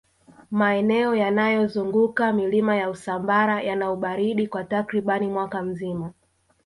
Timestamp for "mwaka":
5.27-5.61